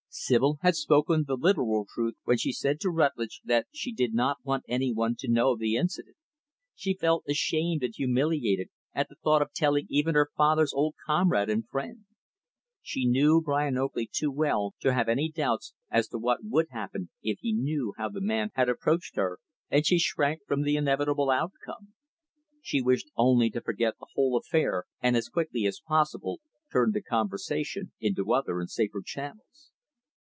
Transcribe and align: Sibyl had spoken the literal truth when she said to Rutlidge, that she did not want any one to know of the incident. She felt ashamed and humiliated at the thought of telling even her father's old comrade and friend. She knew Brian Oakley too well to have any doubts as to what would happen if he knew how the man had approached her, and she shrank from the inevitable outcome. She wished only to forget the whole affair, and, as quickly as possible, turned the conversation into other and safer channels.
Sibyl 0.13 0.57
had 0.61 0.75
spoken 0.75 1.23
the 1.25 1.37
literal 1.37 1.85
truth 1.87 2.15
when 2.25 2.35
she 2.37 2.51
said 2.51 2.81
to 2.81 2.89
Rutlidge, 2.89 3.39
that 3.45 3.67
she 3.71 3.93
did 3.93 4.13
not 4.13 4.43
want 4.43 4.65
any 4.67 4.91
one 4.93 5.15
to 5.19 5.29
know 5.31 5.53
of 5.53 5.59
the 5.59 5.77
incident. 5.77 6.17
She 6.75 6.95
felt 6.99 7.23
ashamed 7.29 7.81
and 7.81 7.93
humiliated 7.95 8.67
at 8.93 9.07
the 9.07 9.15
thought 9.23 9.41
of 9.41 9.53
telling 9.53 9.85
even 9.89 10.13
her 10.15 10.27
father's 10.35 10.73
old 10.73 10.95
comrade 11.05 11.49
and 11.49 11.65
friend. 11.65 12.03
She 12.81 13.05
knew 13.05 13.39
Brian 13.41 13.77
Oakley 13.77 14.05
too 14.11 14.29
well 14.31 14.73
to 14.81 14.91
have 14.91 15.07
any 15.07 15.31
doubts 15.31 15.73
as 15.89 16.09
to 16.09 16.17
what 16.17 16.43
would 16.43 16.67
happen 16.71 17.09
if 17.23 17.39
he 17.39 17.53
knew 17.53 17.93
how 17.97 18.09
the 18.09 18.19
man 18.19 18.49
had 18.55 18.67
approached 18.67 19.15
her, 19.15 19.39
and 19.69 19.85
she 19.85 19.97
shrank 19.97 20.41
from 20.45 20.63
the 20.63 20.75
inevitable 20.75 21.29
outcome. 21.29 21.93
She 22.61 22.81
wished 22.81 23.09
only 23.15 23.49
to 23.51 23.61
forget 23.61 23.93
the 23.97 24.07
whole 24.13 24.35
affair, 24.35 24.83
and, 25.01 25.15
as 25.15 25.29
quickly 25.29 25.63
as 25.65 25.79
possible, 25.79 26.41
turned 26.69 26.93
the 26.93 27.01
conversation 27.01 27.93
into 28.01 28.33
other 28.33 28.59
and 28.59 28.69
safer 28.69 29.01
channels. 29.01 29.69